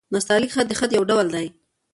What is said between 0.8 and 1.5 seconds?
يو ډول دﺉ.